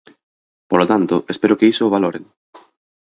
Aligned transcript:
Polo 0.69 0.85
tanto, 0.91 1.15
espero 1.33 1.57
que 1.57 1.69
iso 1.73 1.83
o 1.85 1.93
valoren. 1.95 2.23